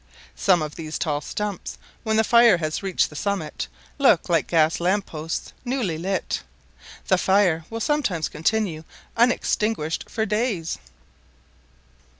[0.35, 3.67] Some of these tall stumps, when the fire has reached the summit,
[3.99, 6.41] look like gas lamp posts newly lit.
[7.07, 8.83] The fire will sometimes continue
[9.15, 10.79] unextinguished for days.